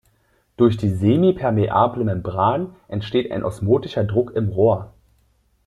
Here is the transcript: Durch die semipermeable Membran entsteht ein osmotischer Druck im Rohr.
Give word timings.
Durch 0.57 0.77
die 0.77 0.89
semipermeable 0.89 2.03
Membran 2.03 2.75
entsteht 2.87 3.31
ein 3.31 3.43
osmotischer 3.43 4.03
Druck 4.03 4.31
im 4.35 4.49
Rohr. 4.49 4.91